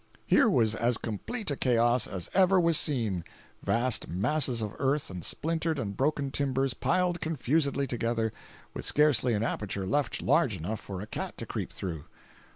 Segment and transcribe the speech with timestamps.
[0.25, 5.77] Here was as complete a chaos as ever was seen—vast masses of earth and splintered
[5.77, 8.31] and broken timbers piled confusedly together,
[8.73, 12.05] with scarcely an aperture left large enough for a cat to creep through.